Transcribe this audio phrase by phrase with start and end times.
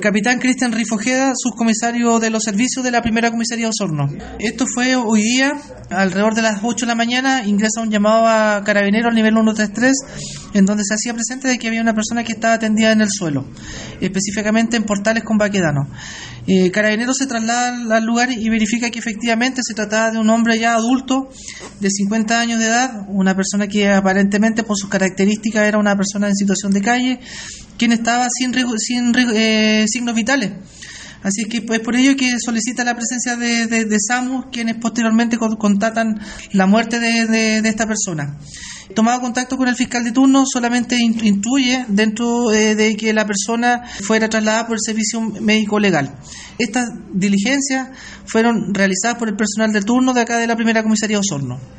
[0.00, 4.08] Capitán Cristian Rifojeda, subcomisario de los servicios de la primera comisaría de Osorno.
[4.38, 5.60] Esto fue hoy día,
[5.90, 9.92] alrededor de las 8 de la mañana, ingresa un llamado a carabinero al nivel 133,
[10.54, 13.08] en donde se hacía presente de que había una persona que estaba tendida en el
[13.10, 13.46] suelo,
[14.00, 15.88] específicamente en portales con baquedano.
[16.46, 20.58] Eh, carabinero se traslada al lugar y verifica que efectivamente se trataba de un hombre
[20.58, 21.30] ya adulto,
[21.80, 26.28] de 50 años de edad, una persona que aparentemente por sus características era una persona
[26.28, 27.20] en situación de calle,
[27.76, 30.52] quien estaba sin, eh, signos vitales.
[31.22, 36.20] Así que es por ello que solicita la presencia de, de, SAMU, quienes posteriormente contatan
[36.52, 38.38] la muerte de, esta persona.
[38.94, 43.82] Tomado contacto con el fiscal de turno, solamente intuye dentro eh, de que la persona
[44.02, 46.14] fuera trasladada por el servicio médico legal.
[46.58, 47.90] Estas diligencias
[48.24, 51.77] fueron realizadas por el personal de turno de acá de la primera comisaría Osorno.